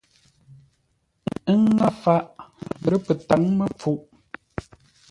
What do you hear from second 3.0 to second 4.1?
pətǎŋ-məpfuʼ.